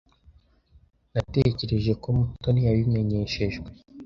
[1.13, 3.67] Natekereje ko Mutoni yabimenyeshejwe.